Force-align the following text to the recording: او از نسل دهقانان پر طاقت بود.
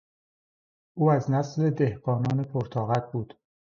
او 0.93 1.11
از 1.11 1.31
نسل 1.31 1.69
دهقانان 1.69 2.43
پر 2.43 2.67
طاقت 2.67 3.11
بود. 3.11 3.37